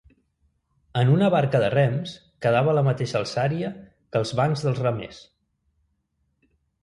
En 1.01 1.09
una 1.15 1.27
barca 1.33 1.59
de 1.63 1.67
rems 1.73 2.13
quedava 2.45 2.71
a 2.71 2.73
la 2.77 2.83
mateixa 2.87 3.17
alçària 3.19 3.69
que 3.83 4.21
els 4.25 4.31
bancs 4.39 4.65
dels 4.69 4.83
remers. 4.87 5.19